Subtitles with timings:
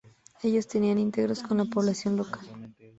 [0.41, 2.41] Ellos están integrados con la población local.